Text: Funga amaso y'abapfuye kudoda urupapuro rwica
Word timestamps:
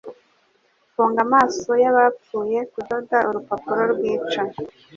Funga 0.93 1.19
amaso 1.27 1.71
y'abapfuye 1.83 2.59
kudoda 2.71 3.17
urupapuro 3.29 3.81
rwica 3.93 4.43